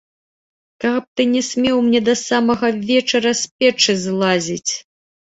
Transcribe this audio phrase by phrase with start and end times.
[0.83, 4.73] Каб ты не смеў мне да самага вечара з печы злазіць!